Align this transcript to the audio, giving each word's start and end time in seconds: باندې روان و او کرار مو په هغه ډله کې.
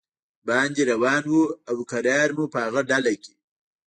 باندې 0.47 0.81
روان 0.91 1.23
و 1.29 1.35
او 1.69 1.77
کرار 1.91 2.29
مو 2.37 2.45
په 2.53 2.59
هغه 2.65 2.81
ډله 2.89 3.13
کې. 3.23 3.33